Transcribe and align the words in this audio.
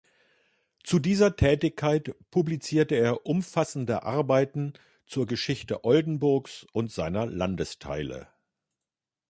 Zu 0.83 0.97
dieser 0.97 1.35
Tätigkeit 1.35 2.15
publizierte 2.31 2.95
er 2.95 3.27
umfassende 3.27 4.01
Arbeiten 4.01 4.73
zur 5.05 5.27
Geschichte 5.27 5.83
Oldenburgs 5.83 6.65
und 6.73 6.91
seiner 6.91 7.27
Landesteile. 7.27 8.27